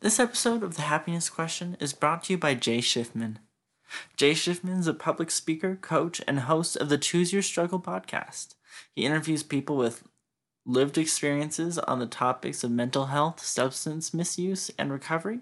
[0.00, 3.38] This episode of The Happiness Question is brought to you by Jay Schiffman.
[4.16, 8.54] Jay Schiffman is a public speaker, coach, and host of the Choose Your Struggle podcast.
[8.94, 10.04] He interviews people with
[10.64, 15.40] lived experiences on the topics of mental health, substance misuse and recovery,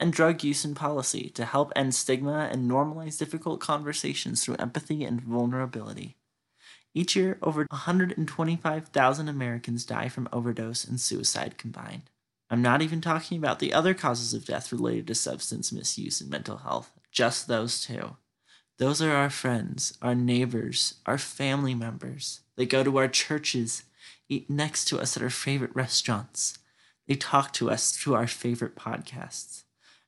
[0.00, 5.04] and drug use and policy to help end stigma and normalize difficult conversations through empathy
[5.04, 6.16] and vulnerability.
[6.94, 12.08] Each year, over 125,000 Americans die from overdose and suicide combined.
[12.50, 16.30] I'm not even talking about the other causes of death related to substance misuse and
[16.30, 18.16] mental health, just those two.
[18.78, 22.40] Those are our friends, our neighbors, our family members.
[22.56, 23.82] They go to our churches,
[24.28, 26.58] eat next to us at our favorite restaurants.
[27.06, 29.64] They talk to us through our favorite podcasts.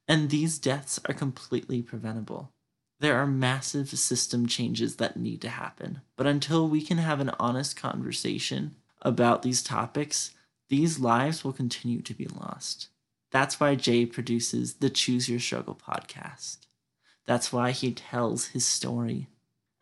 [0.06, 2.52] And these deaths are completely preventable.
[3.00, 6.02] There are massive system changes that need to happen.
[6.16, 10.32] But until we can have an honest conversation about these topics,
[10.70, 12.88] these lives will continue to be lost.
[13.32, 16.58] That's why Jay produces the Choose Your Struggle podcast.
[17.26, 19.26] That's why he tells his story.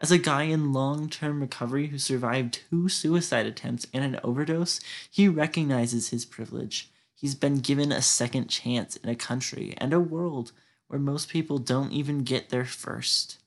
[0.01, 4.81] As a guy in long term recovery who survived two suicide attempts and an overdose,
[5.11, 6.91] he recognizes his privilege.
[7.15, 10.53] He's been given a second chance in a country and a world
[10.87, 13.39] where most people don't even get their first.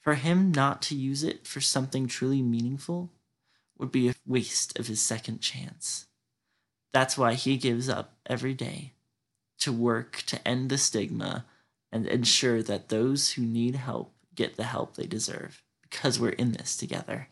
[0.00, 3.12] For him not to use it for something truly meaningful
[3.78, 6.06] would be a waste of his second chance.
[6.94, 8.92] That's why he gives up every day
[9.58, 11.44] to work to end the stigma
[11.90, 16.52] and ensure that those who need help get the help they deserve because we're in
[16.52, 17.30] this together.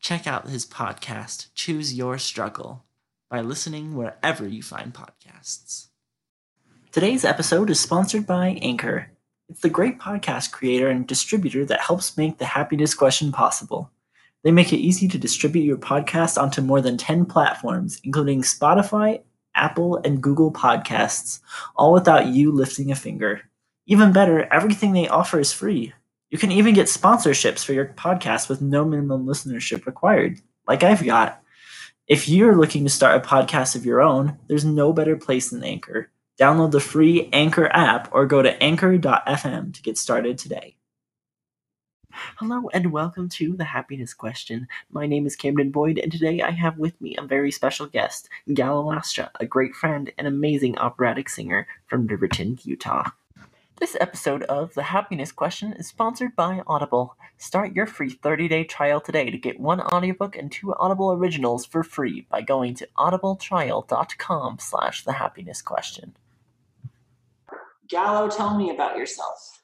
[0.00, 2.84] Check out his podcast, Choose Your Struggle,
[3.28, 5.88] by listening wherever you find podcasts.
[6.90, 9.10] Today's episode is sponsored by Anchor.
[9.50, 13.90] It's the great podcast creator and distributor that helps make the happiness question possible.
[14.46, 19.22] They make it easy to distribute your podcast onto more than 10 platforms, including Spotify,
[19.56, 21.40] Apple, and Google Podcasts,
[21.74, 23.40] all without you lifting a finger.
[23.88, 25.92] Even better, everything they offer is free.
[26.30, 31.04] You can even get sponsorships for your podcast with no minimum listenership required, like I've
[31.04, 31.42] got.
[32.06, 35.64] If you're looking to start a podcast of your own, there's no better place than
[35.64, 36.12] Anchor.
[36.38, 40.76] Download the free Anchor app or go to anchor.fm to get started today.
[42.16, 44.68] Hello and welcome to The Happiness Question.
[44.90, 48.30] My name is Camden Boyd, and today I have with me a very special guest,
[48.54, 53.10] Gallo Lastra, a great friend and amazing operatic singer from Riverton, Utah.
[53.78, 57.16] This episode of The Happiness Question is sponsored by Audible.
[57.36, 61.82] Start your free 30-day trial today to get one audiobook and two Audible originals for
[61.82, 66.16] free by going to audibletrial.com slash the happiness question.
[67.88, 69.62] Gallo, tell me about yourself.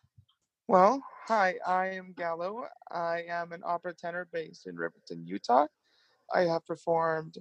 [0.68, 2.65] Well, hi, I am Gallo.
[2.91, 5.66] I am an opera tenor based in Riverton, Utah.
[6.34, 7.38] I have performed,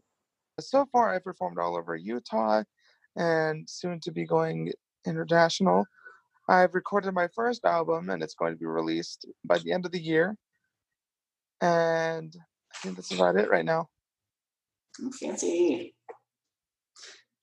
[0.60, 2.64] so far, I've performed all over Utah
[3.16, 4.72] and soon to be going
[5.06, 5.86] international.
[6.48, 9.92] I've recorded my first album and it's going to be released by the end of
[9.92, 10.36] the year.
[11.62, 12.36] And
[12.74, 13.88] I think that's about it right now.
[15.20, 15.96] Fancy.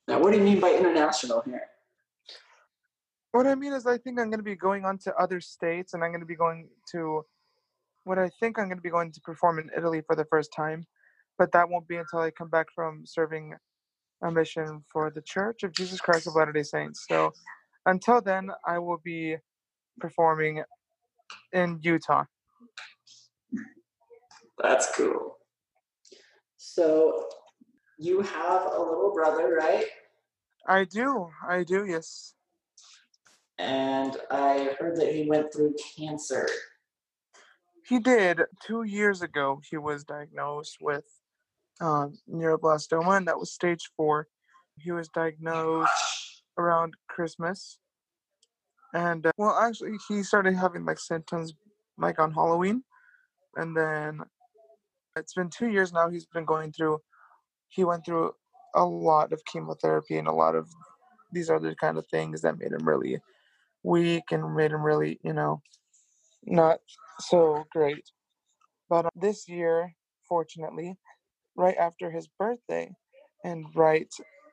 [0.07, 1.63] Now, what do you mean by international here?
[3.33, 5.95] What I mean is, I think I'm going to be going on to other states
[5.95, 7.25] and I'm going to be going to
[8.05, 10.51] what I think I'm going to be going to perform in Italy for the first
[10.55, 10.85] time.
[11.39, 13.55] But that won't be until I come back from serving
[14.23, 17.05] a mission for the Church of Jesus Christ of Latter day Saints.
[17.09, 17.33] So
[17.87, 19.37] until then, I will be
[20.01, 20.63] performing
[21.53, 22.25] in Utah.
[24.59, 25.37] That's cool.
[26.57, 27.29] So
[27.99, 29.87] you have a little brother, right?
[30.67, 31.29] I do.
[31.49, 32.35] I do, yes.
[33.59, 36.49] And I heard that he went through cancer.
[37.87, 38.43] He did.
[38.65, 41.05] Two years ago, he was diagnosed with
[41.81, 44.29] um, neuroblastoma, and that was stage four.
[44.77, 45.91] He was diagnosed
[46.59, 47.79] around Christmas.
[48.95, 51.55] And uh, well, actually, he started having like symptoms
[51.99, 52.85] like on Halloween.
[53.57, 54.21] And then
[55.17, 56.09] it's been two years now.
[56.09, 57.01] He's been going through,
[57.69, 58.33] he went through
[58.75, 60.69] a lot of chemotherapy and a lot of
[61.33, 63.19] these other kind of things that made him really
[63.83, 65.63] weak and made him really, you know,
[66.45, 66.79] not
[67.21, 68.05] so great.
[68.89, 69.95] But uh, this year,
[70.29, 70.97] fortunately,
[71.57, 72.91] right after his birthday
[73.45, 74.13] and right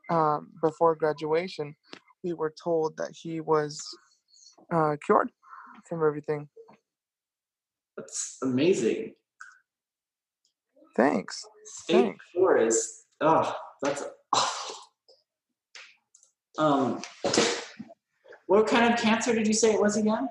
[0.10, 1.76] um, before graduation,
[2.24, 3.82] we were told that he was
[4.74, 5.32] uh, cured
[5.88, 6.50] from everything.
[7.98, 9.14] That's amazing.
[10.96, 11.44] Thanks.
[11.90, 12.24] Thanks.
[12.34, 14.76] four is oh, that's awful.
[16.58, 17.02] Um,
[18.48, 20.30] what kind of cancer did you say it was again?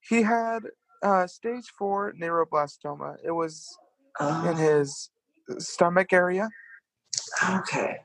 [0.00, 0.60] He had
[1.02, 3.16] uh, stage four neuroblastoma.
[3.24, 3.76] It was
[4.20, 5.10] in Uh, his
[5.58, 6.48] stomach area.
[7.58, 8.00] okay.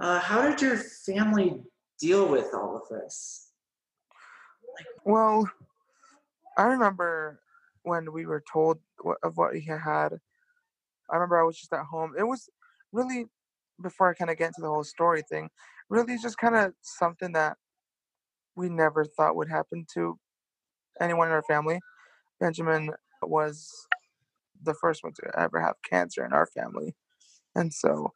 [0.00, 1.62] Uh, how did your family
[2.00, 3.52] deal with all of this?
[5.04, 5.48] Well,
[6.58, 7.40] I remember
[7.82, 8.78] when we were told
[9.22, 10.18] of what he had.
[11.10, 12.14] I remember I was just at home.
[12.18, 12.48] It was
[12.92, 13.26] really
[13.82, 15.50] before I kind of get into the whole story thing.
[15.90, 17.56] Really, just kind of something that
[18.56, 20.18] we never thought would happen to
[21.00, 21.80] anyone in our family.
[22.40, 22.90] Benjamin
[23.22, 23.70] was
[24.62, 26.94] the first one to ever have cancer in our family,
[27.54, 28.12] and so.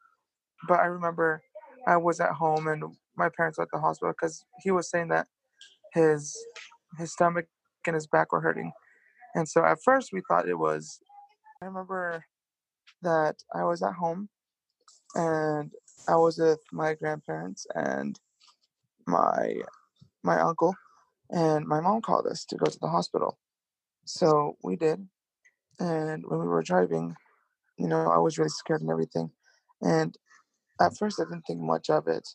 [0.67, 1.41] But I remember
[1.87, 2.83] I was at home and
[3.15, 5.27] my parents were at the hospital because he was saying that
[5.93, 6.37] his
[6.97, 7.45] his stomach
[7.87, 8.71] and his back were hurting,
[9.35, 10.99] and so at first we thought it was.
[11.61, 12.23] I remember
[13.01, 14.29] that I was at home
[15.15, 15.71] and
[16.07, 18.19] I was with my grandparents and
[19.07, 19.55] my
[20.29, 20.75] my uncle
[21.31, 23.39] and my mom called us to go to the hospital.
[24.05, 25.07] So we did.
[25.79, 27.15] And when we were driving,
[27.77, 29.31] you know, I was really scared and everything.
[29.81, 30.15] And
[30.79, 32.27] at first I didn't think much of it.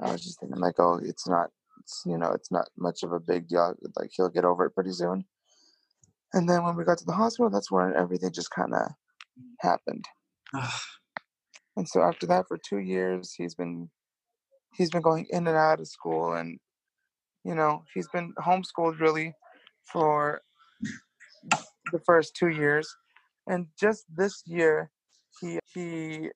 [0.00, 1.50] I was just thinking like, oh, it's not
[1.80, 3.74] it's you know, it's not much of a big deal.
[3.96, 5.24] Like he'll get over it pretty soon.
[6.32, 8.94] And then when we got to the hospital, that's when everything just kinda
[9.60, 10.04] happened.
[11.76, 13.90] And so after that, for two years, he's been
[14.76, 16.58] he's been going in and out of school, and
[17.44, 19.34] you know he's been homeschooled really
[19.84, 20.40] for
[21.92, 22.88] the first two years,
[23.46, 24.90] and just this year,
[25.40, 26.30] he he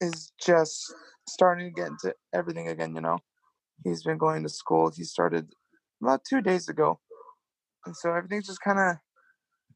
[0.00, 0.94] is just
[1.28, 2.94] starting to get into everything again.
[2.94, 3.18] You know,
[3.84, 4.90] he's been going to school.
[4.94, 5.52] He started
[6.02, 7.00] about two days ago,
[7.86, 8.96] and so everything's just kind of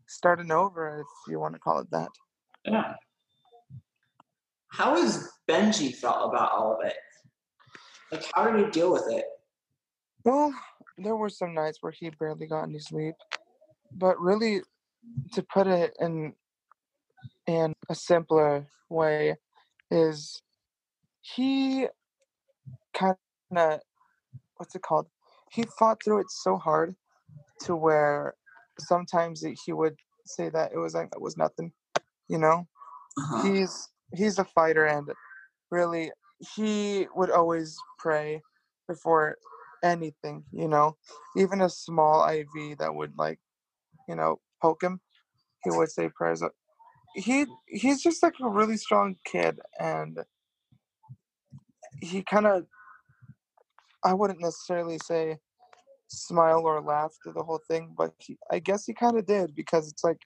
[0.09, 2.09] starting over, if you want to call it that.
[2.65, 2.95] Yeah.
[4.69, 6.95] How has Benji felt about all of it?
[8.11, 9.25] Like, how did he deal with it?
[10.25, 10.55] Well,
[10.99, 13.15] there were some nights where he barely got any sleep,
[13.93, 14.63] but really,
[15.33, 16.35] to put it in
[17.47, 19.37] in a simpler way,
[19.91, 20.43] is
[21.23, 21.89] he
[22.95, 23.17] kind
[23.57, 23.81] of
[24.57, 25.09] what's it called?
[25.51, 26.95] He fought through it so hard
[27.63, 28.35] to where
[28.79, 31.73] sometimes he would say that it was like it was nothing,
[32.29, 32.67] you know.
[33.19, 33.43] Uh-huh.
[33.43, 35.09] He's he's a fighter, and
[35.71, 36.13] really,
[36.55, 38.41] he would always pray
[38.89, 39.37] before
[39.83, 40.97] anything, you know,
[41.37, 43.39] even a small IV that would like,
[44.09, 45.01] you know, poke him,
[45.65, 46.43] he would say prayers.
[47.15, 50.19] He he's just like a really strong kid, and
[52.01, 52.67] he kind of,
[54.05, 55.39] I wouldn't necessarily say
[56.09, 59.55] smile or laugh through the whole thing, but he, I guess he kind of did
[59.55, 60.19] because it's like,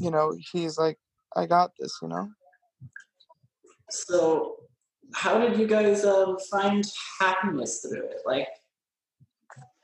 [0.00, 0.98] you know, he's like,
[1.36, 2.28] I got this, you know.
[3.90, 4.56] So,
[5.14, 6.84] how did you guys um, find
[7.20, 8.22] happiness through it?
[8.24, 8.48] Like,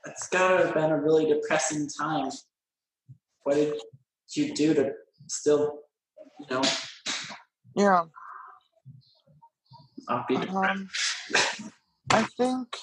[0.05, 2.29] it's gotta have been a really depressing time.
[3.43, 3.75] What did
[4.33, 4.93] you do to
[5.27, 5.79] still,
[6.39, 6.61] you know,
[7.75, 8.05] Yeah.
[10.07, 10.71] not be depressed?
[10.71, 10.89] Um,
[12.11, 12.75] I think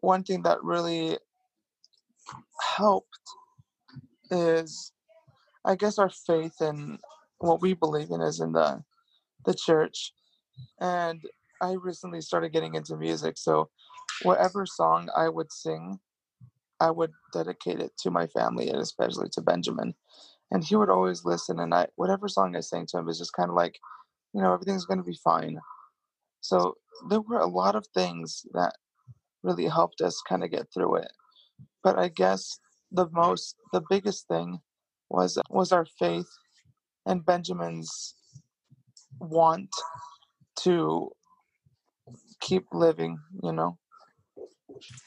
[0.00, 1.18] one thing that really
[2.76, 3.08] helped
[4.30, 4.92] is,
[5.64, 6.98] I guess, our faith in
[7.38, 8.82] what we believe in is in the
[9.46, 10.12] the church.
[10.80, 11.22] And
[11.60, 13.68] I recently started getting into music, so
[14.22, 16.00] whatever song I would sing,
[16.80, 19.94] I would dedicate it to my family and especially to Benjamin.
[20.50, 23.34] And he would always listen, and I whatever song I sang to him is just
[23.34, 23.78] kind of like,
[24.32, 25.60] you know, everything's gonna be fine.
[26.40, 26.74] So
[27.08, 28.74] there were a lot of things that
[29.42, 31.12] really helped us kind of get through it.
[31.82, 32.58] But I guess
[32.90, 34.60] the most, the biggest thing
[35.08, 36.28] was was our faith
[37.06, 38.14] and Benjamin's
[39.20, 39.70] want
[40.64, 41.10] to
[42.40, 43.18] keep living.
[43.42, 43.78] You know.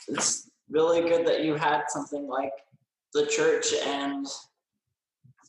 [0.07, 2.51] it's really good that you had something like
[3.13, 4.25] the church and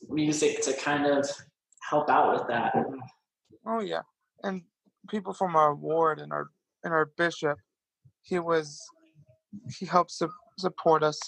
[0.09, 1.27] music to kind of
[1.89, 2.73] help out with that.
[3.65, 4.01] Oh yeah,
[4.43, 4.61] and
[5.09, 6.49] people from our ward and our
[6.83, 7.57] and our bishop,
[8.21, 8.79] he was
[9.77, 11.19] he helped su- support us,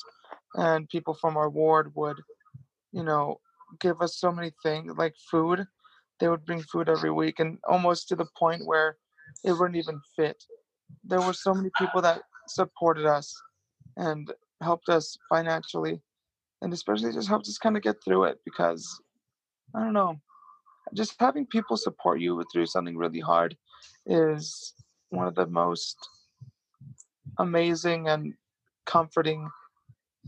[0.55, 2.17] and people from our ward would,
[2.91, 3.39] you know,
[3.79, 5.65] give us so many things like food.
[6.19, 8.97] They would bring food every week, and almost to the point where
[9.43, 10.43] it wouldn't even fit.
[11.03, 13.33] There were so many people that supported us
[13.97, 14.31] and
[14.61, 16.01] helped us financially,
[16.61, 19.01] and especially just helped us kind of get through it because
[19.75, 20.19] I don't know
[20.93, 23.55] just having people support you through something really hard
[24.05, 24.73] is
[25.09, 25.97] one of the most
[27.39, 28.33] amazing and
[28.85, 29.49] comforting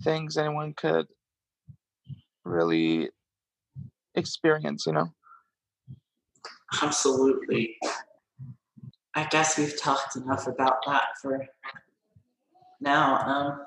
[0.03, 1.07] things anyone could
[2.45, 3.09] really
[4.15, 5.09] experience you know
[6.81, 7.77] Absolutely.
[9.15, 11.45] I guess we've talked enough about that for
[12.79, 13.17] now.
[13.25, 13.65] Um,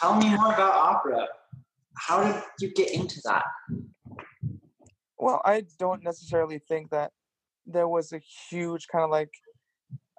[0.00, 1.26] tell me more about opera.
[1.96, 3.44] How did you get into that?
[5.20, 7.10] well i don't necessarily think that
[7.66, 8.20] there was a
[8.50, 9.32] huge kind of like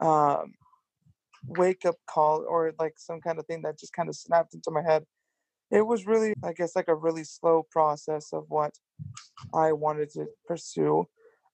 [0.01, 0.53] um,
[1.47, 4.71] wake up call or like some kind of thing that just kind of snapped into
[4.71, 5.03] my head.
[5.71, 8.73] It was really, I guess, like a really slow process of what
[9.53, 11.05] I wanted to pursue.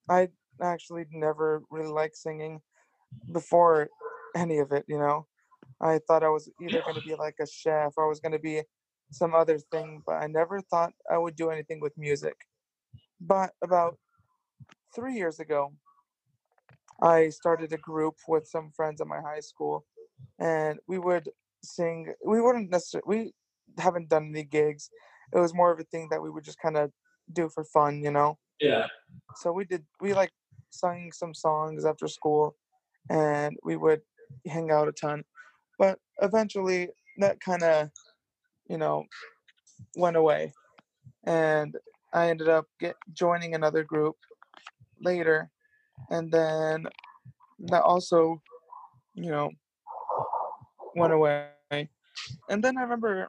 [0.10, 0.30] I
[0.62, 2.62] actually never really liked singing
[3.32, 3.90] before
[4.36, 5.28] any of it, you know.
[5.82, 8.32] I thought I was either going to be like a chef or I was going
[8.32, 8.62] to be
[9.12, 12.36] some other thing, but I never thought I would do anything with music.
[13.20, 13.98] But about
[14.96, 15.74] three years ago,
[17.02, 19.86] I started a group with some friends at my high school,
[20.40, 21.30] and we would
[21.62, 22.14] sing.
[22.26, 23.34] We wouldn't necessarily, we
[23.78, 24.90] haven't done any gigs.
[25.34, 26.92] It was more of a thing that we would just kind of
[27.32, 28.38] do for fun, you know?
[28.60, 28.88] Yeah.
[29.38, 30.32] So we did, we like
[30.70, 32.56] sang some songs after school
[33.10, 34.02] and we would
[34.48, 35.24] hang out a ton.
[35.78, 37.90] But eventually that kind of,
[38.70, 39.06] you know,
[39.96, 40.54] went away.
[41.26, 41.76] And
[42.14, 44.16] I ended up get joining another group
[45.02, 45.50] later.
[46.10, 46.86] And then
[47.60, 48.42] that also,
[49.14, 49.50] you know,
[50.96, 51.50] went away.
[52.50, 53.28] And then I remember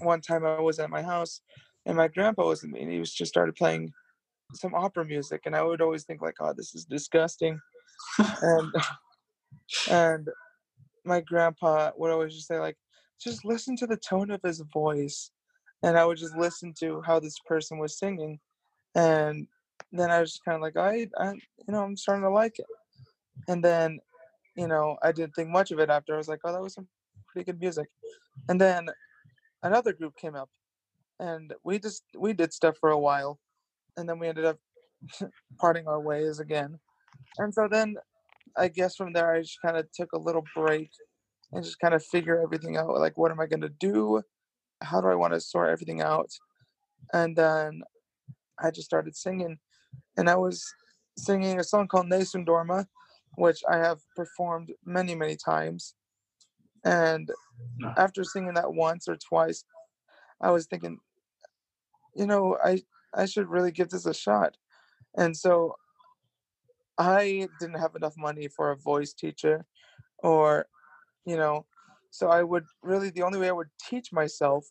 [0.00, 1.40] one time I was at my house
[1.86, 3.92] and my grandpa was with me and he was just started playing
[4.54, 7.58] some opera music and I would always think like, oh, this is disgusting.
[8.18, 8.72] and
[9.90, 10.28] and
[11.04, 12.76] my grandpa would always just say like,
[13.22, 15.30] just listen to the tone of his voice.
[15.82, 18.38] And I would just listen to how this person was singing.
[18.94, 19.46] And
[19.92, 22.58] then I was just kind of like, I, I, you know, I'm starting to like
[22.58, 22.66] it.
[23.48, 23.98] And then,
[24.56, 26.14] you know, I didn't think much of it after.
[26.14, 26.88] I was like, oh, that was some
[27.28, 27.88] pretty good music.
[28.48, 28.88] And then
[29.62, 30.48] another group came up
[31.18, 33.38] and we just we did stuff for a while
[33.96, 34.58] and then we ended up
[35.58, 36.78] parting our ways again.
[37.38, 37.96] And so then
[38.56, 40.90] i guess from there i just kind of took a little break
[41.52, 44.22] and just kind of figure everything out like what am i going to do?
[44.82, 46.30] How do i want to sort everything out?
[47.12, 47.82] And then
[48.62, 49.58] i just started singing
[50.16, 50.64] and i was
[51.16, 52.86] singing a song called Nessun Dorma,
[53.36, 55.94] which i have performed many many times
[56.84, 57.30] and
[57.96, 59.64] after singing that once or twice
[60.40, 60.98] i was thinking
[62.14, 62.80] you know i
[63.14, 64.56] i should really give this a shot.
[65.16, 65.74] And so
[66.98, 69.64] i didn't have enough money for a voice teacher
[70.18, 70.66] or
[71.24, 71.66] you know
[72.10, 74.66] so i would really the only way i would teach myself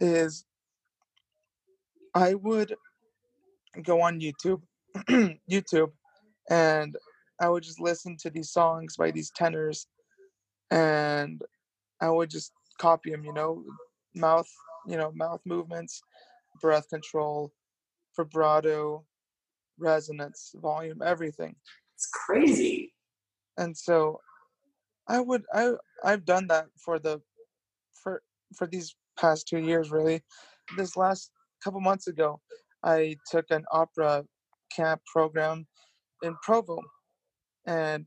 [0.00, 0.44] is
[2.14, 2.74] i would
[3.82, 4.62] go on youtube
[5.50, 5.92] youtube
[6.50, 6.96] and
[7.40, 9.86] i would just listen to these songs by these tenors
[10.70, 11.42] and
[12.02, 13.64] i would just copy them you know
[14.14, 14.48] mouth
[14.86, 16.02] you know mouth movements
[16.60, 17.50] breath control
[18.16, 19.04] vibrato
[19.78, 21.54] resonance volume everything
[21.94, 22.92] It's crazy.
[23.56, 24.20] and so
[25.08, 25.72] i would i
[26.04, 27.20] i've done that for the
[28.02, 28.22] for
[28.56, 30.20] for these past two years really
[30.76, 31.30] this last
[31.64, 32.40] couple months ago
[32.82, 34.24] i took an opera
[34.74, 35.66] camp program
[36.22, 36.78] in provo
[37.66, 38.06] and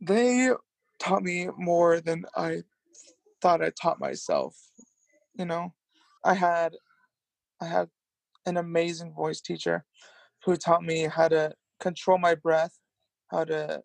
[0.00, 0.50] they
[1.02, 2.62] taught me more than i
[3.40, 4.56] thought i taught myself
[5.34, 5.72] you know
[6.24, 6.74] i had
[7.60, 7.88] i had
[8.46, 9.84] an amazing voice teacher
[10.44, 12.78] who taught me how to control my breath
[13.30, 13.82] how to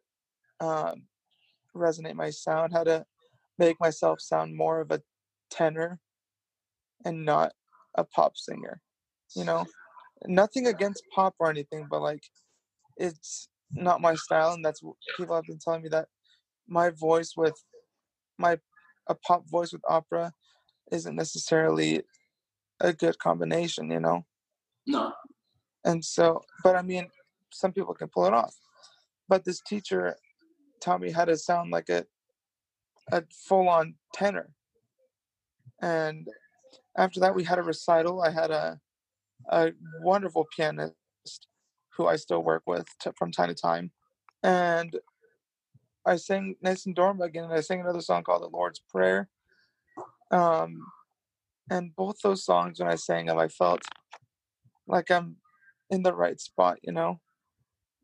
[0.59, 1.03] um,
[1.75, 3.05] resonate my sound, how to
[3.57, 5.01] make myself sound more of a
[5.50, 6.00] tenor
[7.05, 7.53] and not
[7.95, 8.81] a pop singer.
[9.36, 9.65] You know,
[10.25, 12.24] nothing against pop or anything, but like
[12.97, 16.07] it's not my style, and that's what people have been telling me that
[16.67, 17.63] my voice with
[18.38, 18.59] my
[19.07, 20.33] a pop voice with opera
[20.91, 22.03] isn't necessarily
[22.79, 23.91] a good combination.
[23.91, 24.25] You know,
[24.88, 25.13] No.
[25.86, 27.09] and so, but I mean,
[27.53, 28.55] some people can pull it off.
[29.29, 30.17] But this teacher
[30.81, 32.05] taught me how to sound like a
[33.12, 34.51] a full on tenor.
[35.81, 36.27] And
[36.97, 38.21] after that, we had a recital.
[38.21, 38.79] I had a
[39.50, 39.71] a
[40.01, 40.95] wonderful pianist
[41.97, 43.91] who I still work with t- from time to time,
[44.43, 44.97] and
[46.08, 49.30] I sang Nessun Dorma again, and I sang another song called "The Lord's Prayer."
[50.32, 50.82] Um,
[51.70, 53.82] and both those songs, when I sang them, I felt
[54.88, 55.36] like I'm
[55.90, 56.78] in the right spot.
[56.82, 57.20] You know,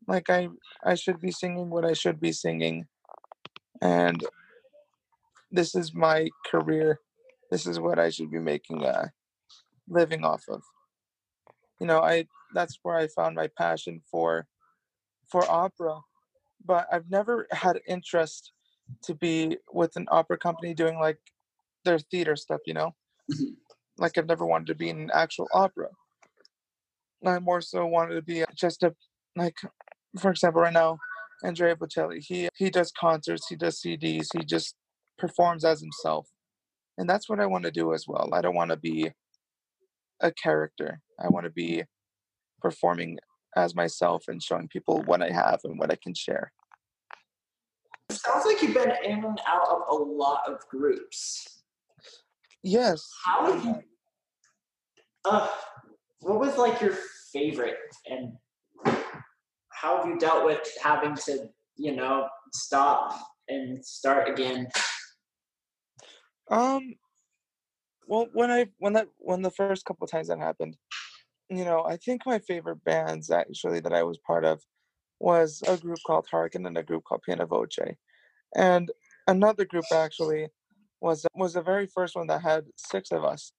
[0.07, 0.49] like I
[0.83, 2.87] I should be singing what I should be singing,
[3.81, 4.21] and
[5.49, 6.99] this is my career.
[7.51, 9.13] This is what I should be making a
[9.87, 10.61] living off of.
[11.79, 14.47] You know, I that's where I found my passion for
[15.29, 16.01] for opera,
[16.65, 18.51] but I've never had interest
[19.03, 21.19] to be with an opera company doing like
[21.85, 22.95] their theater stuff, you know?
[23.31, 23.57] Mhm.
[23.97, 25.89] Like I've never wanted to be in an actual opera.
[27.25, 28.95] I more so wanted to be just a
[29.35, 29.55] like
[30.19, 30.97] for example right now
[31.43, 34.75] Andrea Bocelli, he he does concerts, he does CDs, he just
[35.17, 36.29] performs as himself.
[36.97, 38.29] And that's what I want to do as well.
[38.33, 39.11] I don't want to be
[40.21, 41.01] a character.
[41.19, 41.83] I want to be
[42.61, 43.19] performing
[43.55, 46.51] as myself and showing people what I have and what I can share.
[48.11, 51.63] sounds like you've been in and out of a lot of groups.
[52.63, 53.09] Yes.
[53.25, 53.75] How have you?
[55.25, 55.47] Uh,
[56.21, 56.97] what was like your
[57.31, 57.75] favorite,
[58.09, 58.33] and
[59.69, 63.19] how have you dealt with having to, you know, stop
[63.49, 64.67] and start again?
[66.49, 66.95] Um.
[68.07, 70.77] Well, when I when that when the first couple times that happened,
[71.57, 74.61] you know, I think my favorite bands actually that I was part of
[75.19, 77.95] was a group called Harkin and a group called Piano Voce,
[78.55, 78.91] and
[79.27, 80.47] another group actually
[81.01, 83.51] was was the very first one that had six of us,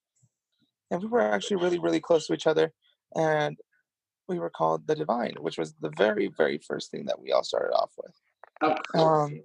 [0.91, 2.71] and we were actually really really close to each other,
[3.15, 3.57] and
[4.27, 7.43] we were called the Divine, which was the very very first thing that we all
[7.43, 8.13] started off with.
[8.61, 9.03] Oh, cool.
[9.03, 9.41] Um,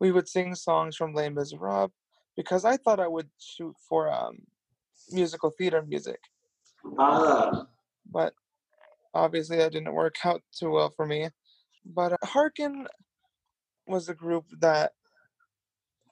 [0.00, 1.90] we would sing songs from Les Miserables
[2.36, 4.38] because I thought I would shoot for um,
[5.10, 6.20] musical theater music,
[6.98, 7.66] Ah,
[8.10, 8.34] but
[9.14, 11.28] obviously that didn't work out too well for me.
[11.84, 12.86] But uh, Harkin
[13.86, 14.92] was a group that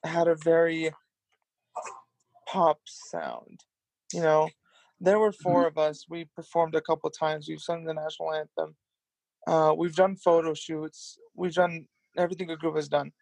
[0.05, 0.91] had a very
[2.49, 3.61] pop sound.
[4.13, 4.49] You know,
[5.01, 6.07] there were four of us.
[6.09, 7.47] We performed a couple times.
[7.49, 8.77] We've sung the national anthem.
[9.47, 11.19] Uh, we've done photo shoots.
[11.35, 13.13] We've done everything a group has done.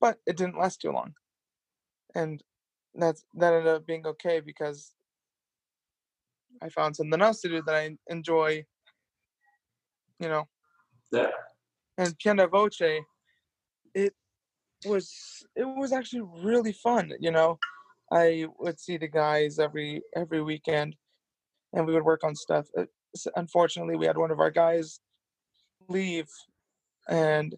[0.00, 1.14] But it didn't last too long,
[2.14, 2.40] and
[2.94, 4.94] that's that ended up being okay because
[6.62, 8.64] I found something else to do that I enjoy.
[10.20, 10.48] You know,
[11.12, 11.30] yeah.
[11.96, 12.80] and piano voce
[13.94, 14.12] it
[14.84, 17.58] was it was actually really fun you know
[18.12, 20.94] i would see the guys every every weekend
[21.72, 22.84] and we would work on stuff Uh,
[23.14, 25.00] s- unfortunately we had one of our guys
[25.88, 26.28] leave
[27.08, 27.54] and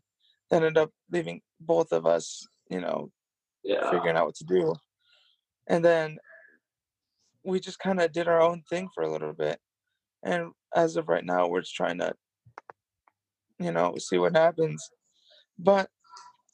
[0.53, 3.11] ended up leaving both of us you know
[3.65, 3.91] Yeah.
[3.91, 4.75] figuring out what to do
[5.67, 6.19] and then
[7.45, 9.59] we just kind of did our own thing for a little bit
[10.23, 12.13] and as of right now we're just trying to
[13.61, 14.91] you know see what happens.
[15.59, 15.89] But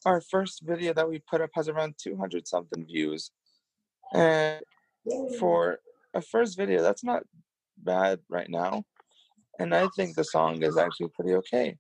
[0.04, 3.30] our first video that we put up has around 200 something views
[4.12, 4.60] and
[5.38, 5.78] for
[6.14, 7.22] a first video that's not
[7.78, 8.84] bad right now
[9.58, 11.76] and i think the song is actually pretty okay.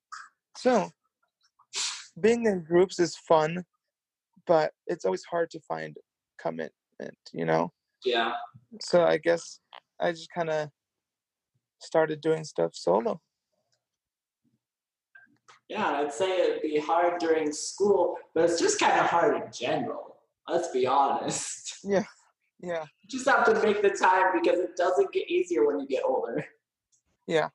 [0.56, 0.90] So
[2.20, 3.64] being in groups is fun
[4.46, 5.96] but it's always hard to find
[6.38, 7.72] commitment you know
[8.06, 8.32] Yeah.
[8.80, 9.60] so i guess
[10.00, 10.68] i just kind of
[11.80, 13.20] started doing stuff solo
[15.68, 19.50] Yeah, I'd say it'd be hard during school, but it's just kind of hard in
[19.52, 20.04] general.
[20.48, 21.80] Let's be honest.
[21.82, 22.04] yeah
[22.60, 22.84] Yeah.
[23.02, 26.04] You just have to make the time because it doesn't get easier when you get
[26.06, 26.44] older.
[27.26, 27.48] Yeah.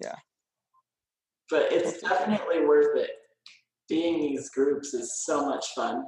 [0.00, 0.14] Yeah.
[1.50, 3.10] But it's definitely worth it.
[3.88, 6.04] Being in these groups is so much fun.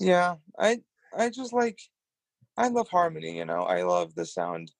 [0.00, 0.70] yeah i
[1.16, 1.78] i just like
[2.56, 4.72] i love harmony you know i love the sound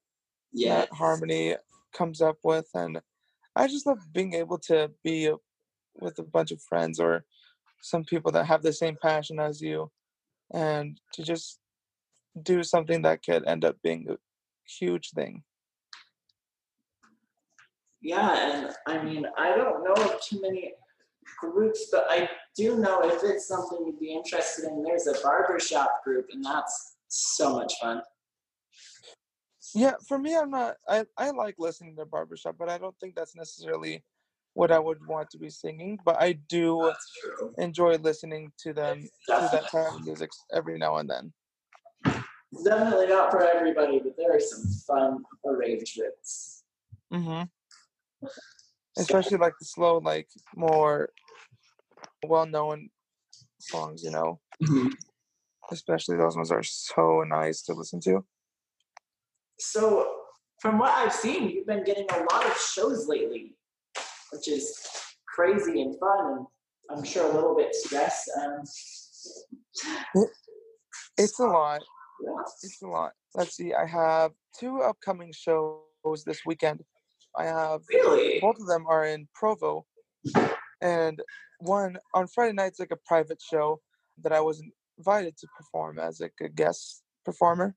[0.53, 0.81] Yeah.
[0.81, 1.57] that harmony
[1.93, 3.01] comes up with and
[3.57, 5.31] i just love being able to be
[6.01, 7.25] with a bunch of friends or
[7.83, 9.91] some people that have the same passion as you
[10.53, 11.59] and to just
[12.43, 14.17] do something that could end up being a
[14.79, 15.43] huge thing
[18.01, 20.73] Yeah, and I mean, I don't know of too many
[21.39, 26.03] groups, but I do know if it's something you'd be interested in, there's a barbershop
[26.05, 28.01] group, and that's so much fun.
[29.75, 33.15] yeah for me i'm not i, I like listening to barbershop but i don't think
[33.15, 34.03] that's necessarily
[34.55, 36.93] what i would want to be singing but i do
[37.59, 41.33] enjoy listening to them to that type of music every now and then
[42.65, 46.65] definitely not for everybody, but there are some fun arrangements.
[47.13, 47.45] mm-hmm.
[48.99, 51.09] Especially like the slow like more
[52.27, 52.89] well-known
[53.61, 54.93] songs you know Mhm.
[55.71, 58.25] especially those ones are so nice to listen to
[59.63, 60.13] so,
[60.61, 63.57] from what I've seen, you've been getting a lot of shows lately,
[64.33, 64.77] which is
[65.29, 66.47] crazy and fun,
[66.89, 68.29] and I'm sure a little bit stressed.
[68.41, 68.65] Um,
[71.17, 71.81] it's a lot
[72.25, 72.43] yeah.
[72.63, 76.81] it's a lot let's see i have two upcoming shows this weekend
[77.39, 78.41] i have Really?
[78.41, 79.87] both of them are in provo
[80.83, 81.21] and
[81.61, 83.81] one on friday night's like a private show
[84.23, 84.63] that i was
[84.99, 87.75] invited to perform as like a guest performer.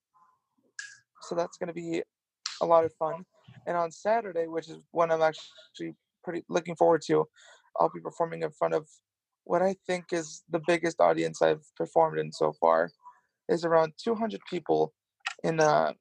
[1.21, 2.03] So that's going to be
[2.61, 3.25] a lot of fun.
[3.67, 7.25] And on saturday which is one i'm actually pretty looking forward to
[7.79, 8.87] i'll be performing in front of
[9.43, 12.91] what i think is the biggest audience i've performed in so far
[13.47, 14.93] is around 200 people
[15.43, 15.95] in a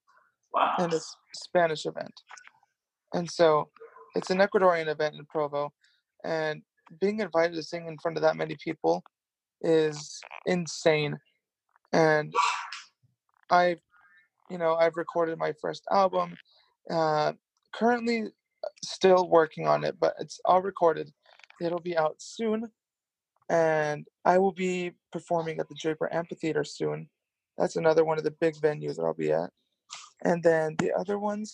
[0.54, 0.76] Wow.
[0.78, 1.00] in a
[1.34, 2.14] spanish event.
[3.12, 3.70] And so
[4.14, 5.72] it's an ecuadorian event in provo
[6.24, 6.62] and
[7.00, 9.02] being invited to sing in front of that many people
[9.62, 11.16] is insane
[11.92, 12.34] and
[13.50, 13.80] i've
[14.50, 16.34] you know i've recorded my first album
[16.90, 17.32] uh
[17.72, 18.24] currently
[18.84, 21.10] still working on it but it's all recorded
[21.60, 22.70] it'll be out soon.
[23.48, 27.08] And I will be performing at the Draper Amphitheater soon.
[27.58, 29.50] That's another one of the big venues that I'll be at.
[30.24, 31.52] And then the other ones,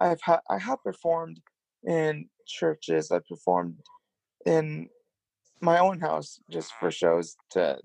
[0.00, 1.40] I've ha- I have performed
[1.86, 3.10] in churches.
[3.10, 3.76] I've performed
[4.48, 4.88] in
[5.60, 7.78] my own house just for shows to,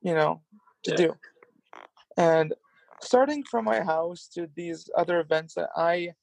[0.00, 0.42] you know,
[0.84, 0.96] to Yeah.
[0.96, 1.18] do.
[2.16, 2.54] And
[3.02, 6.14] starting from my house to these other events that I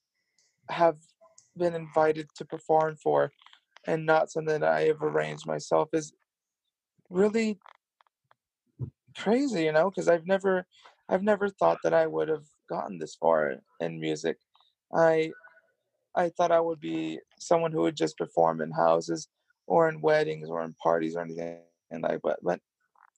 [0.69, 0.97] have
[1.55, 3.31] been invited to perform for
[3.86, 6.13] and not something that I have arranged myself is
[7.10, 7.60] really
[9.15, 10.65] crazy, you know, because I've never
[11.10, 14.38] I've never thought that I would have gotten this far in music.
[14.93, 15.31] I
[16.17, 19.27] I thought I would be someone who would just perform in houses
[19.67, 21.60] or in weddings or in parties or anything
[21.91, 22.60] and like but but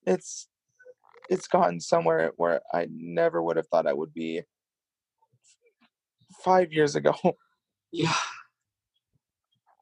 [0.06, 0.48] it's
[1.30, 4.42] it's gotten somewhere where I never would have thought I would be
[6.44, 7.14] five years ago.
[7.92, 8.14] Yeah.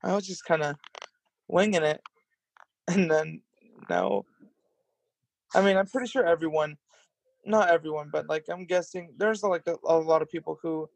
[0.01, 0.77] I was just kind of
[1.49, 1.99] winging it,
[2.87, 3.41] and then
[3.89, 4.23] now,
[5.53, 6.77] I mean, I'm pretty sure everyone,
[7.45, 10.87] not everyone, but like I'm guessing there's like a, a lot of people who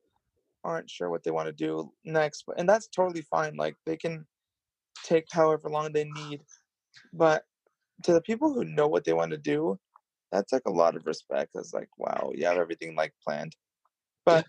[0.63, 3.56] aren't sure what they want to do next, but and that's totally fine.
[3.56, 4.26] Like they can
[5.04, 6.41] take however long they need,
[7.13, 7.43] but
[8.04, 9.80] to the people who know what they want to do,
[10.32, 11.52] that's like a lot of respect.
[11.56, 13.56] It's like wow, you have everything like planned,
[14.26, 14.45] but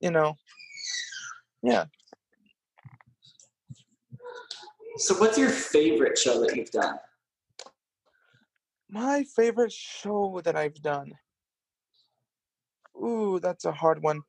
[0.00, 0.34] you know,
[1.62, 1.86] yeah.
[4.98, 6.98] So, what's your favorite show that you've done?
[8.88, 11.12] My favorite show that I've done.
[12.96, 14.22] Ooh, that's a hard one.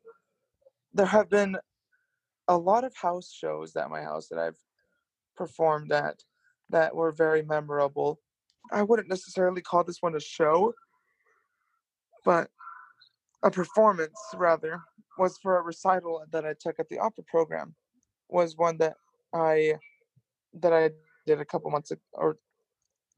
[0.97, 1.55] There have been
[2.47, 4.57] a lot of house shows at my house that I've
[5.35, 6.23] performed at
[6.71, 8.19] that were very memorable.
[8.71, 10.73] I wouldn't necessarily call this one a show,
[12.25, 12.49] but
[13.43, 14.81] a performance rather
[15.19, 17.75] was for a recital that I took at the opera program.
[18.29, 18.95] Was one that
[19.35, 19.75] I
[20.55, 20.89] that I
[21.27, 22.37] did a couple months ago, or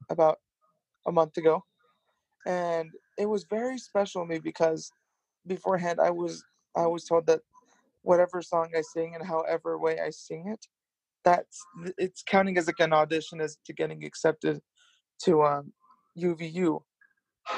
[0.09, 0.39] about
[1.07, 1.63] a month ago,
[2.45, 4.91] and it was very special to me because
[5.47, 6.43] beforehand I was
[6.75, 7.39] I was told that
[8.01, 10.65] whatever song I sing and however way I sing it,
[11.23, 11.59] that's
[11.97, 14.61] it's counting as like an audition as to getting accepted
[15.23, 15.73] to um,
[16.17, 16.81] UVU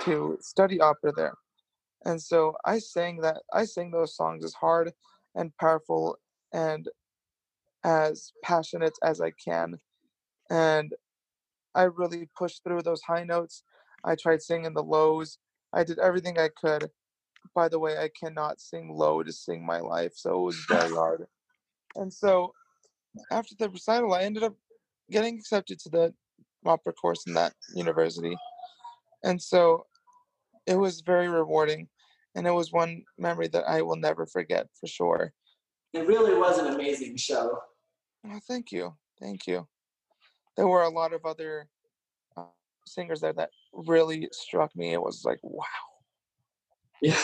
[0.04, 1.34] to study opera there.
[2.06, 4.92] And so I sang that I sang those songs as hard
[5.36, 6.18] and powerful
[6.54, 6.88] and
[7.84, 9.80] as passionate as I can.
[10.50, 10.94] And
[11.76, 13.64] I really pushed through those high notes.
[14.04, 15.38] I tried singing the lows.
[15.74, 16.90] I did everything I could.
[17.54, 20.92] By the way, I cannot sing low to sing my life, so it was very
[20.96, 21.26] hard.
[21.96, 22.54] And so
[23.32, 24.56] after the recital, I ended up
[25.10, 26.14] getting accepted to the
[26.66, 28.36] opera course in that university.
[29.24, 29.86] And so
[30.66, 31.88] it was very rewarding.
[32.36, 35.34] And it was one memory that I will never forget for sure.
[35.94, 37.58] It really was an amazing show.
[38.24, 38.96] Well, thank you.
[39.20, 39.68] Thank you.
[40.56, 41.68] There were a lot of other
[42.38, 42.44] uh,
[42.86, 44.94] singers there that really struck me.
[44.94, 45.66] It was like, wow,
[47.02, 47.18] Yeah.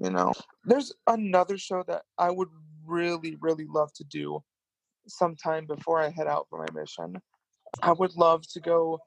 [0.00, 0.32] you know.
[0.64, 2.48] There's another show that I would
[2.86, 4.42] really, really love to do
[5.06, 7.16] sometime before I head out for my mission.
[7.82, 8.98] I would love to go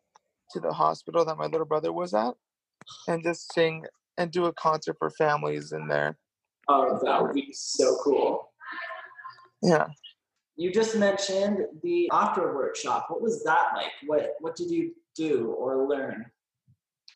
[0.51, 2.33] to the hospital that my little brother was at
[3.07, 3.85] and just sing
[4.17, 6.17] and do a concert for families in there.
[6.67, 8.51] Oh, that would be so cool.
[9.61, 9.87] Yeah.
[10.55, 13.07] You just mentioned the opera workshop.
[13.09, 13.91] What was that like?
[14.05, 16.25] What What did you do or learn?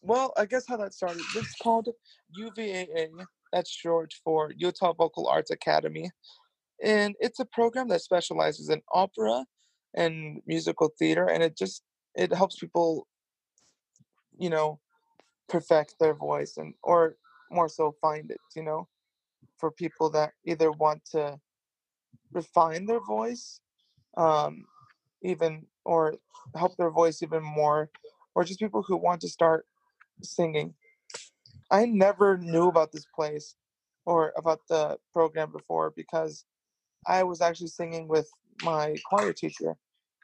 [0.01, 1.21] Well, I guess how that started.
[1.35, 1.89] It's called
[2.39, 3.09] UVAA.
[3.53, 6.09] That's short for Utah Vocal Arts Academy.
[6.83, 9.45] And it's a program that specializes in opera
[9.95, 11.83] and musical theater and it just
[12.15, 13.07] it helps people
[14.37, 14.79] you know
[15.49, 17.15] perfect their voice and or
[17.51, 18.87] more so find it, you know,
[19.59, 21.39] for people that either want to
[22.33, 23.59] refine their voice
[24.17, 24.65] um
[25.23, 26.15] even or
[26.55, 27.89] help their voice even more
[28.35, 29.65] or just people who want to start
[30.23, 30.73] singing.
[31.69, 33.55] I never knew about this place
[34.05, 36.45] or about the program before because
[37.07, 38.29] I was actually singing with
[38.63, 39.75] my choir teacher.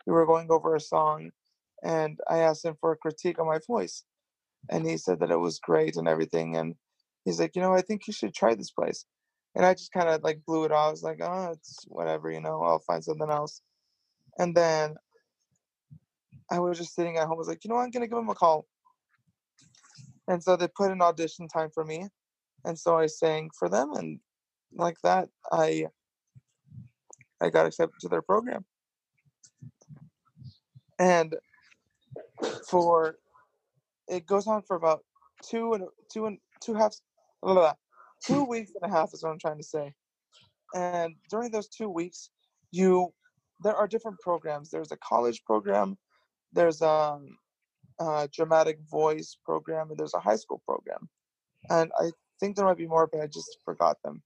[0.05, 1.31] We were going over a song
[1.83, 4.03] and I asked him for a critique on my voice.
[4.69, 6.57] And he said that it was great and everything.
[6.57, 6.75] And
[7.23, 9.05] he's like, you know, I think you should try this place.
[9.55, 10.87] And I just kind of like blew it off.
[10.87, 13.61] I was like, oh, it's whatever, you know, I'll find something else.
[14.37, 14.95] And then
[16.51, 17.33] I was just sitting at home.
[17.33, 17.83] I was like, you know, what?
[17.83, 18.67] I'm gonna give him a call.
[20.27, 22.07] And so they put an audition time for me,
[22.65, 24.19] and so I sang for them, and
[24.73, 25.87] like that, I
[27.41, 28.65] I got accepted to their program.
[30.99, 31.35] And
[32.69, 33.17] for
[34.07, 35.03] it goes on for about
[35.43, 37.01] two and two and two halves,
[37.41, 37.73] blah, blah, blah,
[38.25, 39.93] two weeks and a half is what I'm trying to say.
[40.75, 42.29] And during those two weeks,
[42.71, 43.13] you
[43.63, 44.69] there are different programs.
[44.69, 45.97] There's a college program,
[46.53, 47.19] there's a,
[47.99, 51.09] a dramatic voice program, and there's a high school program.
[51.69, 54.21] And I think there might be more, but I just forgot them.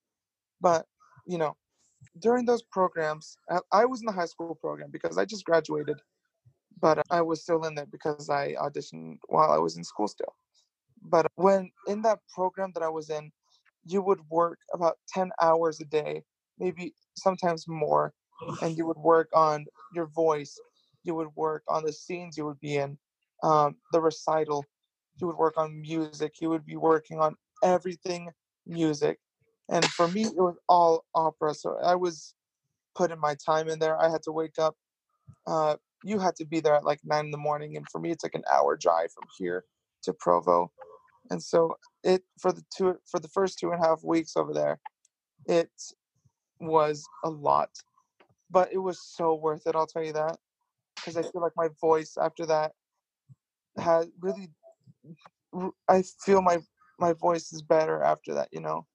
[0.60, 0.86] But
[1.25, 1.55] you know,
[2.19, 3.38] during those programs,
[3.71, 5.97] I was in the high school program because I just graduated,
[6.79, 10.36] but I was still in there because I auditioned while I was in school still.
[11.03, 13.31] But when in that program that I was in,
[13.86, 16.23] you would work about 10 hours a day,
[16.60, 18.13] maybe sometimes more,
[18.62, 20.60] and you would work on your voice,
[21.03, 22.97] you would work on the scenes you would be in,
[23.43, 24.65] um, the recital,
[25.17, 28.32] He would work on music, He would be working on everything
[28.65, 29.19] music.
[29.69, 31.54] And for me, it was all opera.
[31.54, 32.34] So I was
[32.95, 33.99] putting my time in there.
[34.01, 34.75] I had to wake up.
[35.47, 38.12] Uh, you had to be there at like nine in the morning, and for me,
[38.12, 39.65] it's like an hour drive from here
[40.04, 40.71] to Provo.
[41.30, 44.54] And so it for the two for the first two and a half weeks over
[44.54, 44.80] there,
[45.45, 45.69] it
[46.60, 47.69] was a lot,
[48.49, 49.75] but it was so worth it.
[49.75, 50.38] I'll tell you that
[50.95, 52.73] because I feel like my voice after that
[53.77, 54.49] had really.
[55.89, 56.60] I feel my
[56.99, 58.86] my voice is better after that, you know.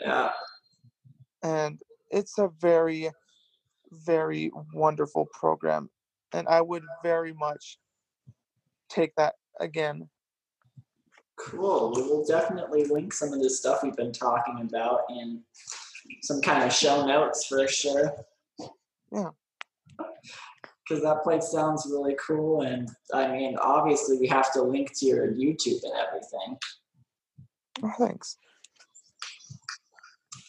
[0.00, 0.30] Yeah.
[1.42, 3.10] And it's a very,
[3.92, 5.90] very wonderful program,
[6.32, 7.78] and I would very much
[8.88, 10.08] take that again.
[11.36, 11.92] Cool.
[11.94, 15.42] We will definitely link some of the stuff we've been talking about in
[16.22, 18.14] some kind of show notes for sure.
[19.12, 19.30] Yeah.
[20.86, 22.62] Because that place sounds really cool.
[22.62, 26.58] And I mean, obviously, we have to link to your YouTube and everything.
[27.82, 28.36] Oh, thanks.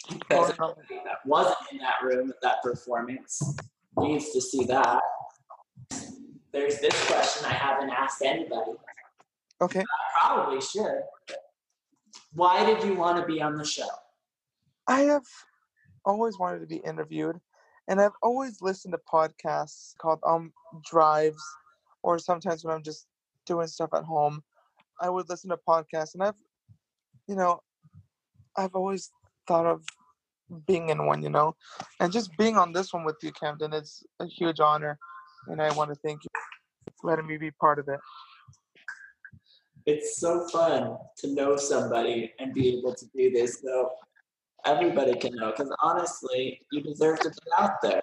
[0.09, 3.57] Because that wasn't in that room at that performance
[3.97, 5.01] needs to see that.
[6.51, 8.71] There's this question I haven't asked anybody.
[9.61, 9.79] Okay.
[9.79, 11.01] I probably should.
[12.33, 13.87] Why did you want to be on the show?
[14.87, 15.25] I have
[16.03, 17.39] always wanted to be interviewed,
[17.87, 20.51] and I've always listened to podcasts called um
[20.85, 21.41] drives,
[22.03, 23.07] or sometimes when I'm just
[23.45, 24.43] doing stuff at home,
[25.01, 26.39] I would listen to podcasts, and I've,
[27.27, 27.61] you know,
[28.57, 29.11] I've always
[29.47, 29.83] thought of
[30.67, 31.55] being in one, you know,
[31.99, 34.97] and just being on this one with you, Camden, is a huge honor,
[35.47, 36.29] and I want to thank you
[36.99, 37.99] for letting me be part of it.
[39.85, 43.91] It's so fun to know somebody and be able to do this so
[44.65, 48.01] everybody can know because honestly you deserve to be out there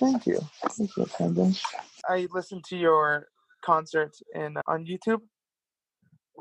[0.00, 1.54] thank you thank you Camden.
[2.08, 3.28] i listened to your
[3.64, 5.20] concert in on youtube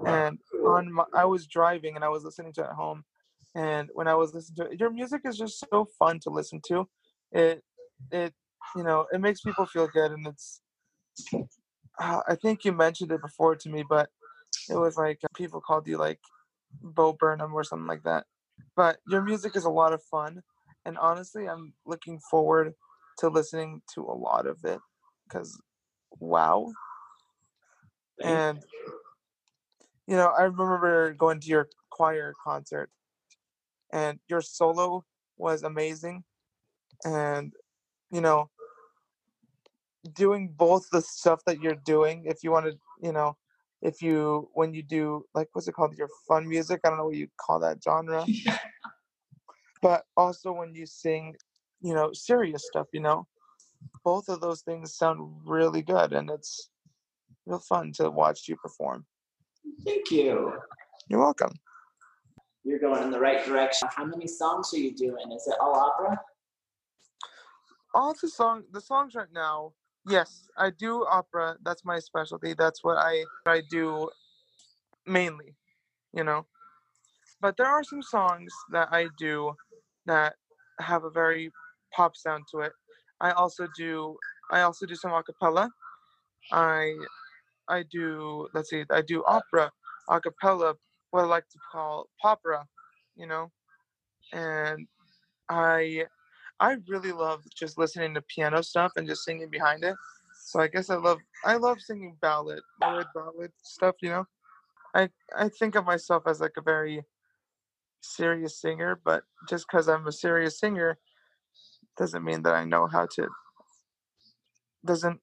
[0.05, 3.03] and on my, i was driving and i was listening to it at home
[3.55, 6.59] and when i was listening to it your music is just so fun to listen
[6.65, 6.87] to
[7.31, 7.61] it
[8.11, 8.33] it
[8.75, 10.61] you know it makes people feel good and it's
[11.99, 14.09] uh, I think you mentioned it before to me, but
[14.69, 16.19] it was like uh, people called you like
[16.81, 18.25] Bo Burnham or something like that.
[18.75, 20.41] But your music is a lot of fun,
[20.85, 22.73] and honestly, I'm looking forward
[23.19, 24.79] to listening to a lot of it
[25.27, 25.59] because
[26.19, 26.71] wow.
[28.23, 28.63] And
[30.07, 32.89] you know, I remember going to your choir concert,
[33.91, 35.05] and your solo
[35.37, 36.23] was amazing,
[37.05, 37.53] and
[38.11, 38.49] you know,
[40.13, 43.37] doing both the stuff that you're doing, if you want to, you know,
[43.81, 45.97] if you when you do like what's it called?
[45.97, 46.81] Your fun music?
[46.83, 48.25] I don't know what you call that genre.
[48.45, 48.57] Yeah.
[49.81, 51.35] but also when you sing
[51.81, 53.27] you know serious stuff you know?
[54.03, 56.69] Both of those things sound really good and it's
[57.45, 59.05] real fun to watch you perform.
[59.85, 60.53] Thank you.
[61.07, 61.53] You're welcome.
[62.63, 63.89] You're going in the right direction.
[63.95, 65.31] How many songs are you doing?
[65.31, 66.19] Is it all opera?
[67.93, 69.73] All the song the songs right now
[70.07, 71.57] Yes, I do opera.
[71.63, 72.53] That's my specialty.
[72.57, 74.09] That's what I I do
[75.07, 75.55] mainly,
[76.13, 76.45] you know.
[77.41, 79.53] But there are some songs that I do
[80.05, 80.35] that
[80.79, 81.51] have a very
[81.95, 82.73] pop sound to it.
[83.21, 84.17] I also do
[84.51, 85.69] I also do some acapella.
[86.51, 86.93] I
[87.69, 89.71] I do let's see, I do opera,
[90.09, 90.75] acapella,
[91.11, 92.65] what I like to call popera,
[93.15, 93.51] you know.
[94.33, 94.87] And
[95.49, 96.05] I
[96.61, 99.95] I really love just listening to piano stuff and just singing behind it.
[100.45, 103.95] So I guess I love I love singing ballad, ballad, ballad stuff.
[104.01, 104.25] You know,
[104.93, 107.03] I I think of myself as like a very
[108.01, 110.99] serious singer, but just because I'm a serious singer
[111.97, 113.27] doesn't mean that I know how to.
[114.85, 115.19] Doesn't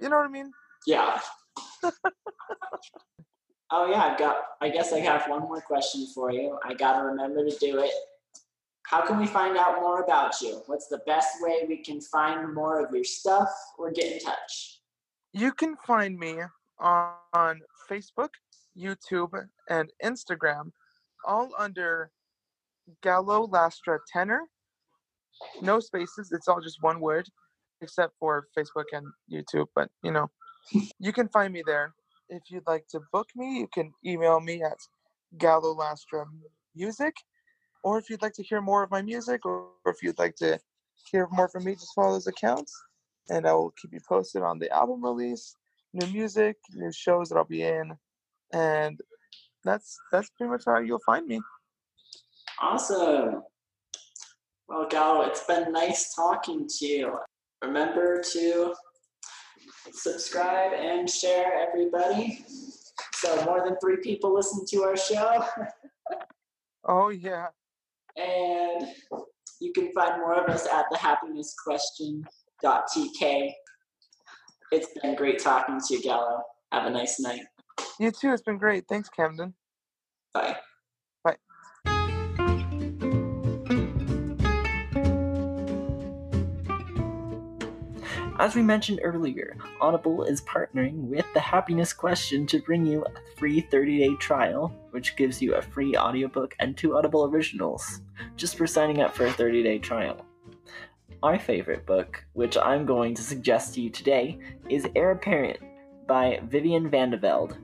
[0.00, 0.50] you know what I mean?
[0.86, 1.20] Yeah.
[3.70, 4.36] oh yeah, I've got.
[4.62, 6.58] I guess I have one more question for you.
[6.64, 7.92] I gotta remember to do it
[8.86, 10.62] how can we find out more about you?
[10.66, 14.80] What's the best way we can find more of your stuff or get in touch?
[15.32, 16.36] You can find me
[16.78, 18.28] on Facebook,
[18.78, 19.32] YouTube,
[19.68, 20.70] and Instagram,
[21.26, 22.10] all under
[23.02, 24.42] Gallo Lastra Tenor.
[25.60, 26.30] no spaces.
[26.32, 27.26] It's all just one word,
[27.82, 29.66] except for Facebook and YouTube.
[29.74, 30.30] But you know,
[31.00, 31.92] you can find me there.
[32.28, 34.78] If you'd like to book me, you can email me at
[35.38, 36.26] Gallolastra
[36.74, 37.14] Music.
[37.86, 40.58] Or if you'd like to hear more of my music, or if you'd like to
[41.08, 42.74] hear more from me, just follow those accounts,
[43.30, 45.54] and I will keep you posted on the album release,
[45.92, 47.96] new music, new shows that I'll be in,
[48.52, 49.00] and
[49.62, 51.40] that's that's pretty much how you'll find me.
[52.60, 53.44] Awesome.
[54.68, 57.16] Well, Gal, it's been nice talking to you.
[57.62, 58.74] Remember to
[59.92, 62.44] subscribe and share, everybody.
[63.14, 65.44] So more than three people listen to our show.
[66.84, 67.46] oh yeah.
[68.16, 68.88] And
[69.60, 73.52] you can find more of us at thehappinessquestion.tk.
[74.72, 76.42] It's been great talking to you, Gallo.
[76.72, 77.42] Have a nice night.
[78.00, 78.32] You too.
[78.32, 78.88] It's been great.
[78.88, 79.54] Thanks, Camden.
[80.34, 80.52] Bye.
[80.52, 80.56] Bye.
[88.38, 93.38] As we mentioned earlier, Audible is partnering with The Happiness Question to bring you a
[93.38, 98.02] free 30 day trial, which gives you a free audiobook and two Audible originals,
[98.36, 100.26] just for signing up for a 30 day trial.
[101.22, 105.58] My favorite book, which I'm going to suggest to you today, is Heir Apparent
[106.06, 107.56] by Vivian Vande Velde.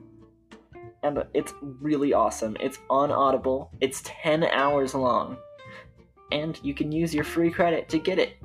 [1.03, 2.57] And it's really awesome.
[2.59, 5.37] It's on Audible, it's 10 hours long,
[6.31, 8.37] and you can use your free credit to get it.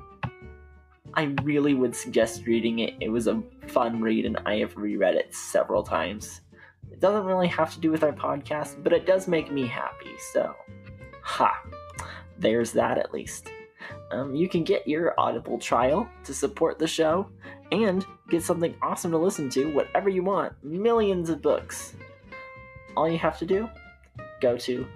[1.13, 2.93] I really would suggest reading it.
[2.99, 6.41] It was a fun read, and I have reread it several times.
[6.91, 10.15] It doesn't really have to do with our podcast, but it does make me happy,
[10.33, 10.55] so.
[11.23, 11.63] Ha!
[12.37, 13.49] There's that at least.
[14.11, 17.29] Um, you can get your Audible trial to support the show
[17.71, 20.53] and get something awesome to listen to, whatever you want.
[20.63, 21.95] Millions of books.
[22.97, 23.69] All you have to do,
[24.41, 24.87] go to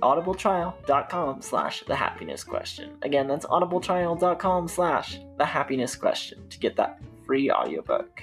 [0.00, 2.96] audibletrial.com slash the happiness question.
[3.02, 8.22] Again, that's audibletrial.com slash the happiness question to get that free audiobook.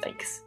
[0.00, 0.45] Thanks.